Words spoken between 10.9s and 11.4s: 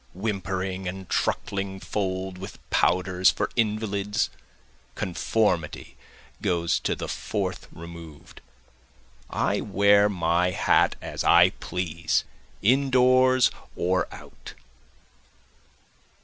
as